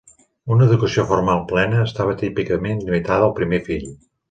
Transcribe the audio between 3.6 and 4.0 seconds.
fill.